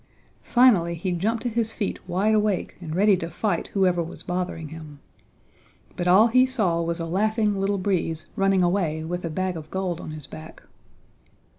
Finally 0.41 0.95
he 0.95 1.11
jumped 1.11 1.43
to 1.43 1.47
his 1.49 1.71
feet 1.73 1.99
wide 2.09 2.33
awake 2.33 2.75
and 2.81 2.95
ready 2.95 3.15
to 3.15 3.29
fight 3.29 3.67
whoever 3.75 4.01
was 4.01 4.23
bothering 4.23 4.69
him. 4.69 4.97
But 5.95 6.07
all 6.07 6.25
he 6.25 6.47
saw 6.47 6.81
was 6.81 6.99
a 6.99 7.05
laughing 7.05 7.59
Little 7.61 7.77
Breeze 7.77 8.25
running 8.35 8.63
away 8.63 9.03
with 9.03 9.23
a 9.23 9.29
bag 9.29 9.55
of 9.55 9.69
gold 9.69 10.01
on 10.01 10.09
his 10.09 10.25
back. 10.25 10.63